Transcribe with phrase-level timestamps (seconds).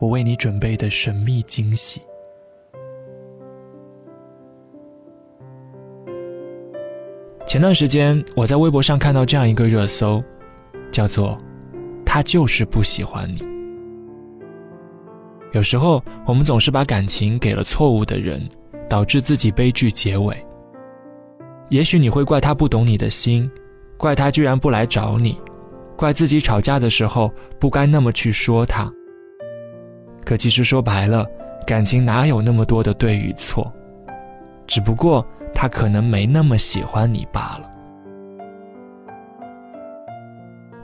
[0.00, 2.00] 我为你准备的神秘惊喜。
[7.46, 10.22] 前段时间，我在微博上看到这样一个热搜，
[10.90, 11.36] 叫做
[12.06, 13.42] “他就是不喜欢你”。
[15.52, 18.48] 有时候，我们总是把感情给了错误的人，
[18.88, 20.34] 导致自己悲剧结尾。
[21.68, 23.50] 也许你会怪他不懂你的心，
[23.98, 25.36] 怪他居然不来找你，
[25.94, 28.90] 怪自己吵架的时候不该那么去说他。
[30.30, 31.26] 可其实说白了，
[31.66, 33.68] 感情哪有那么多的对与错？
[34.64, 37.68] 只不过他可能没那么喜欢你罢了。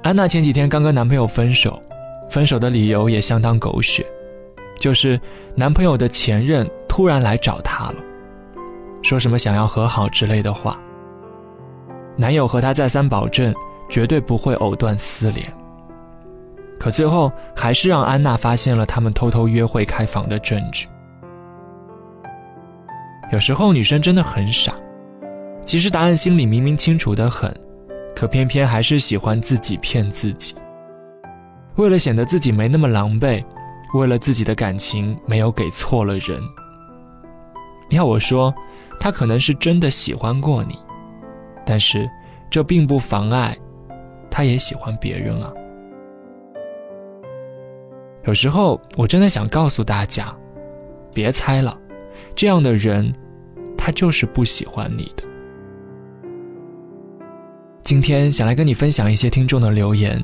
[0.03, 1.81] 安娜前几天刚跟男朋友分手，
[2.29, 4.05] 分手的理由也相当狗血。
[4.81, 5.17] 就是
[5.55, 8.03] 男朋友的前任突然来找她了，
[9.01, 10.77] 说什么想要和好之类的话。
[12.17, 13.55] 男友和她再三保证，
[13.89, 15.47] 绝对不会藕断丝连。
[16.79, 20.87] 可最后还是让安娜发现了他们偷偷约会开房的证据。
[23.33, 24.75] 有时候女生真的很傻，
[25.65, 27.55] 其实答案心里明明清楚的很，
[28.15, 30.55] 可偏偏还是喜欢自己骗自己。
[31.77, 33.45] 为了显得自己没那么狼狈。
[33.95, 36.43] 为了自己的感情，没有给错了人。
[37.89, 38.53] 要我说，
[38.99, 40.77] 他可能是真的喜欢过你，
[41.65, 42.07] 但是
[42.51, 43.57] 这并不妨碍
[44.29, 45.51] 他也喜欢别人啊。
[48.27, 50.35] 有时候我真的想告诉大家，
[51.15, 51.79] 别猜了，
[52.35, 53.13] 这样的人，
[53.79, 55.25] 他就是不喜欢你的。
[57.85, 60.23] 今天想来跟你分享一些听众的留言，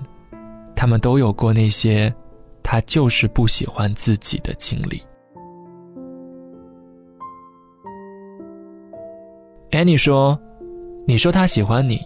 [0.74, 2.12] 他们都有过那些。
[2.64, 5.02] 他就是不喜欢自己的经历。
[9.72, 10.40] Annie 说
[11.06, 12.00] ：“你说他喜欢你，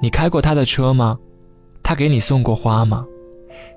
[0.00, 1.18] 你开过他的车吗？
[1.82, 3.04] 他给你送过花吗？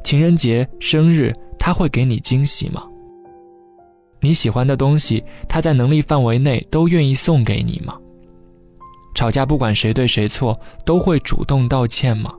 [0.04, 1.34] 情人节、生日
[1.70, 2.84] 他会给你惊喜吗？
[4.22, 7.96] 你喜欢的东西，他在能力范围内都愿意送给你吗？
[9.14, 12.34] 吵架不管谁对谁错，都会主动道歉吗？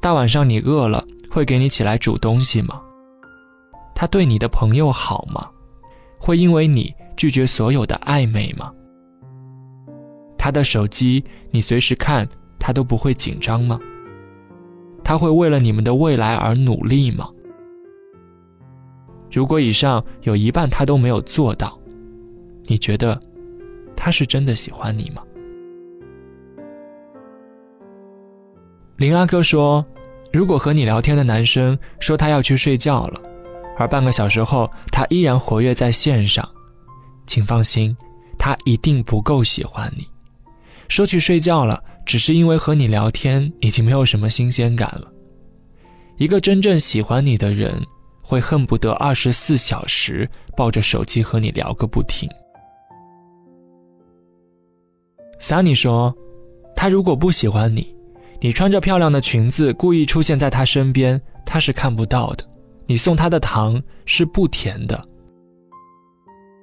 [0.00, 2.80] 大晚上你饿了？”会给你起来煮东西吗？
[3.96, 5.48] 他对你的朋友好吗？
[6.16, 8.70] 会因为你拒绝所有的暧昧吗？
[10.38, 12.28] 他的手机你随时看，
[12.60, 13.76] 他都不会紧张吗？
[15.02, 17.28] 他会为了你们的未来而努力吗？
[19.30, 21.78] 如果以上有一半他都没有做到，
[22.64, 23.18] 你觉得
[23.96, 25.22] 他是真的喜欢你吗？
[28.96, 29.84] 林阿哥说。
[30.32, 33.20] 如果和你聊天的男生说他要去睡觉了，
[33.76, 36.48] 而半个小时后他依然活跃在线上，
[37.26, 37.96] 请放心，
[38.38, 40.06] 他一定不够喜欢你。
[40.86, 45.12] 说去睡觉了，只是因为和你聊天已经没有什么新鲜感了。
[46.16, 47.84] 一个真正喜欢你的人，
[48.30, 52.30] 会恨不得二十四小时抱着手机和你聊个不停。
[55.40, 56.16] Sunny 说，
[56.76, 57.92] 他如果不喜欢你。
[58.40, 62.48] 你穿着漂亮的裙子，故意出现在他身边，他是看不到的。
[62.86, 65.04] 你送他的糖是不甜的。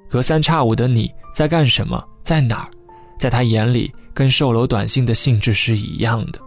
[0.08, 2.72] 隔三差五的你在干什么，在哪儿，
[3.20, 6.40] 在他眼里跟售楼短信的性质是一样的。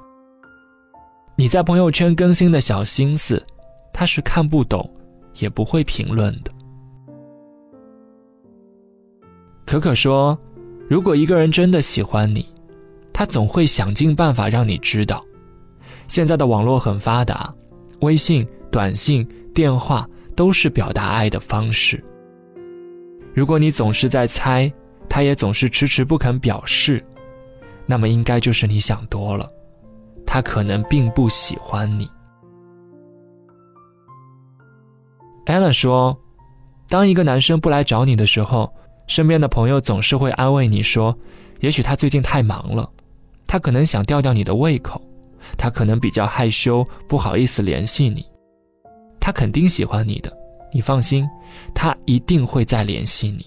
[1.37, 3.45] 你在朋友圈更新的小心思，
[3.93, 4.91] 他是看不懂，
[5.39, 6.53] 也不会评论的。
[9.67, 10.39] 可可说，
[10.89, 12.47] 如果一个人真的喜欢你。
[13.13, 15.23] 他总会想尽办法让你知道，
[16.09, 17.55] 现在的网络很发达，
[18.01, 22.03] 微信、短信、电话都是表达爱的方式。
[23.35, 24.73] 如果你总是在猜，
[25.07, 27.05] 他也总是迟迟不肯表示，
[27.85, 29.47] 那么应该就是你想多了，
[30.25, 32.09] 他可能并不喜欢你。
[35.51, 36.17] 艾伦说，
[36.89, 38.73] 当一个男生不来找你的时候，
[39.07, 41.17] 身边的朋友总是会安慰你说，
[41.59, 42.89] 也许他最近太忙了。
[43.47, 45.01] 他可能想吊吊你的胃口，
[45.59, 48.25] 他可能比较害羞，不好意思联系你。
[49.19, 50.33] 他肯定喜欢你的，
[50.73, 51.29] 你放心，
[51.75, 53.45] 他一定会再联系你。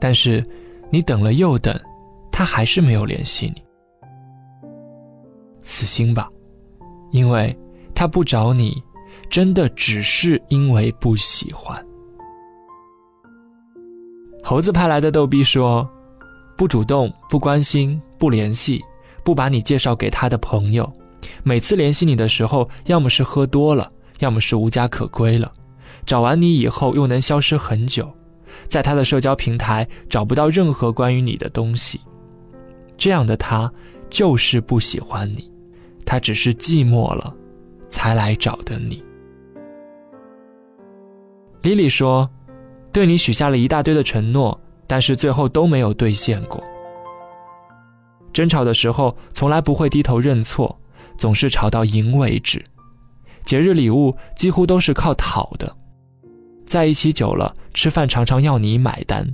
[0.00, 0.44] 但是，
[0.90, 1.78] 你等了又等，
[2.32, 3.62] 他还是没有联系你。
[5.62, 6.28] 死心吧，
[7.12, 7.56] 因为
[7.94, 8.82] 他不找你，
[9.28, 11.84] 真的只是因为不喜欢。
[14.42, 15.88] 猴子派来的逗逼说
[16.56, 18.80] ：“不主动，不关心，不联系，
[19.24, 20.90] 不把你介绍给他的朋友。
[21.42, 23.90] 每次联系你的时候，要么是喝多了，
[24.20, 25.52] 要么是无家可归了。
[26.04, 28.08] 找完你以后，又能消失很久，
[28.68, 32.00] 在他的社交平台找不到任何关于你的东西。
[32.96, 33.70] 这样的他，
[34.08, 35.50] 就是不喜欢你，
[36.04, 37.34] 他只是寂寞了，
[37.88, 39.04] 才来找的你。”
[41.66, 42.30] 莉莉说。
[42.92, 46.62] 对你许下了一大堆的承诺，但是最后都没有兑现过。
[48.32, 50.74] 争吵的时候从来不会低头认错，
[51.18, 52.64] 总是吵到赢为止。
[53.44, 55.76] 节日礼物几乎都是靠讨的，
[56.64, 59.26] 在一起久了，吃饭常常要你买单。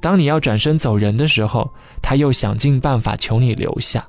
[0.00, 1.70] 当你要转身走人的时候，
[2.02, 4.04] 他又想尽办法求你留下。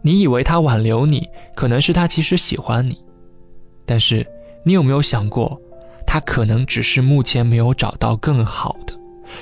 [0.00, 2.98] 你以为他挽留你，可能是他其实喜欢你，
[3.84, 4.26] 但是
[4.64, 5.60] 你有没有想过？
[6.14, 8.94] 他可能只是目前没有找到更好的，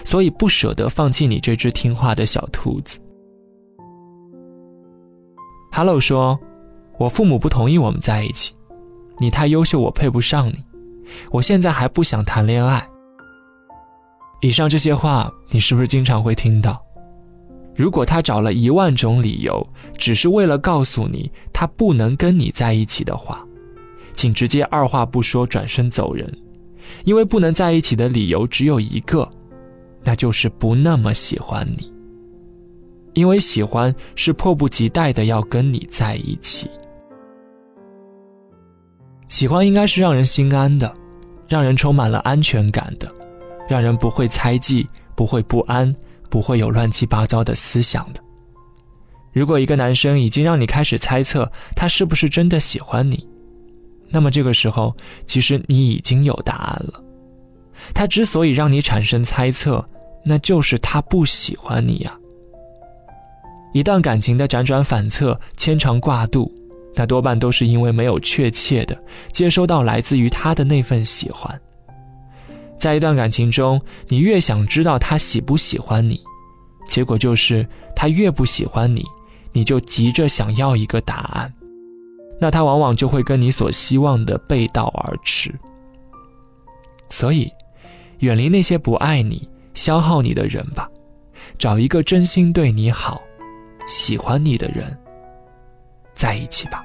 [0.07, 2.99] 所以不舍得放弃你这只听话的小兔子。
[5.71, 6.41] Hello 说
[6.97, 8.55] ：“我父母不同意我们在一起，
[9.19, 10.65] 你太优秀，我配不上你，
[11.31, 12.89] 我现在还不想谈恋爱。”
[14.41, 16.83] 以上这些话，你是不是经常会听到？
[17.77, 19.63] 如果他找了一万种理由，
[19.99, 23.47] 只是为了告诉你他不能跟你在一起的话，
[24.15, 26.27] 请直接二话不说转身走人。
[27.05, 29.29] 因为不能在一起的理由只有一个，
[30.05, 31.93] 那就是不那么喜欢你。
[33.15, 36.71] 因为喜欢是迫不及待的要跟你在一起。
[39.29, 40.95] 喜欢应该是让人心安的，
[41.49, 43.11] 让人充满了安全感的，
[43.69, 45.93] 让人不会猜忌，不会不安，
[46.31, 48.21] 不会有乱七八糟的思想的。
[49.33, 53.27] 如果一个男生已经让你开始猜测他是不是真的喜欢你，
[54.13, 54.95] 那么这个时候，
[55.27, 57.03] 其实你已经有答案了。
[57.95, 59.85] 他之所以让你产生猜测，
[60.25, 62.17] 那就是他不喜欢你呀。
[63.73, 66.53] 一段感情的辗转反侧、牵肠挂肚，
[66.95, 68.97] 那多半都是因为没有确切的
[69.33, 71.61] 接收到来自于他的那份喜欢。
[72.79, 76.21] 在一段感情中，你越想知道他喜不喜欢你，
[76.87, 77.67] 结果就是
[77.97, 79.05] 他越不喜欢你，
[79.53, 81.53] 你就急着想要一个答案。
[82.43, 85.55] 那他往往就会跟你所希望的背道而驰。
[87.09, 87.49] 所以，
[88.19, 90.91] 远离那些不爱你、消耗你的人吧，
[91.57, 93.23] 找一个真心对你好、
[93.87, 94.99] 喜欢你的人
[96.15, 96.85] 在一起吧。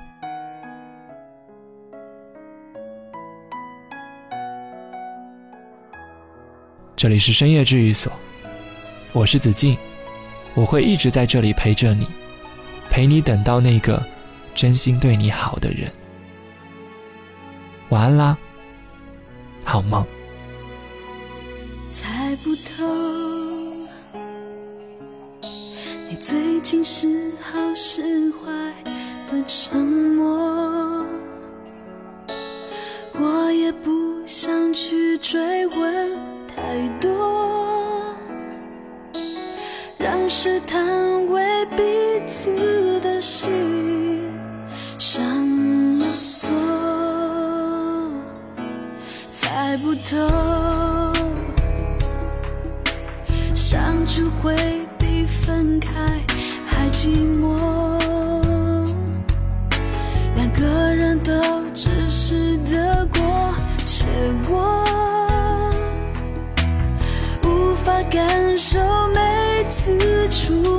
[6.95, 8.13] 这里是深夜治愈所，
[9.11, 9.75] 我是子静，
[10.53, 12.05] 我会一直在这里陪着你，
[12.91, 13.99] 陪你等到那个。
[14.57, 15.91] 真心对你好的人，
[17.89, 18.35] 晚安啦，
[19.63, 20.03] 好梦。
[21.91, 22.83] 猜不透
[26.09, 28.73] 你最近是好是坏
[29.31, 31.05] 的沉默，
[33.13, 38.17] 我也不想去追问太多，
[39.99, 43.96] 让试探为彼此的心。
[50.07, 51.13] 猜不透，
[53.53, 54.55] 相处会
[54.97, 55.89] 比分开
[56.65, 57.09] 还寂
[57.41, 57.45] 寞，
[60.35, 61.33] 两个人都
[61.73, 64.07] 只是得过且
[64.47, 64.85] 过，
[67.43, 68.79] 无法感受
[69.13, 70.76] 每次触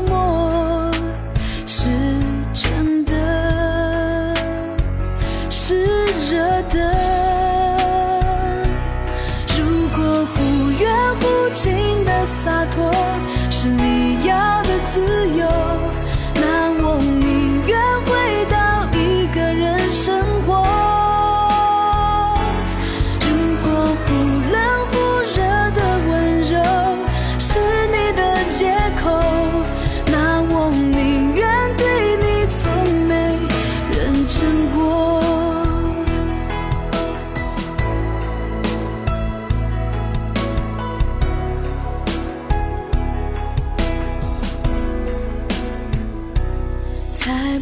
[12.48, 13.07] 洒脱。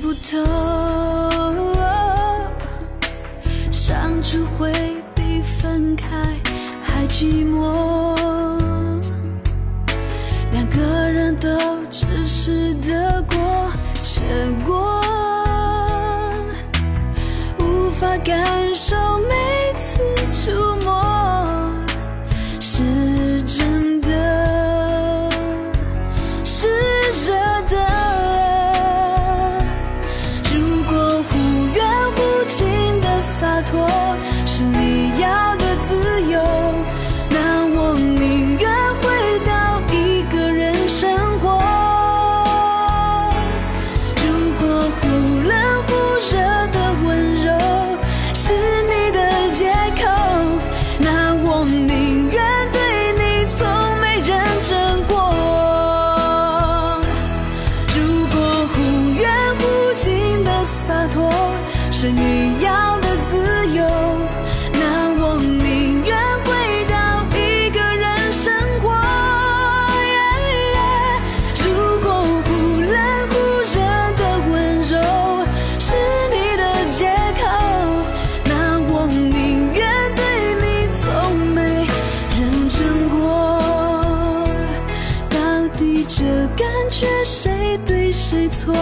[0.07, 0.39] 不透，
[3.73, 4.73] 相处会
[5.17, 6.07] 比分开
[6.81, 8.15] 还寂寞，
[10.53, 11.49] 两个人都
[11.91, 13.69] 只是得过
[14.01, 14.23] 且
[14.65, 15.03] 过，
[17.59, 18.95] 无法感受
[19.29, 19.66] 每。
[85.79, 86.25] 底这
[86.57, 88.75] 感觉谁对谁错？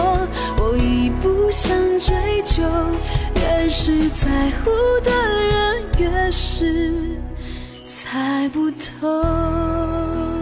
[0.57, 2.63] 我已不想追究。
[3.35, 4.71] 越是在乎
[5.03, 5.11] 的
[5.43, 7.19] 人，越是
[7.85, 10.34] 猜不透。